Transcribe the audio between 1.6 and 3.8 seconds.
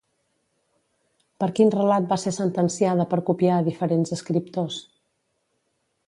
relat va ser sentenciada per copiar a